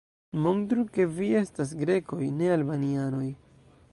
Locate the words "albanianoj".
2.57-3.29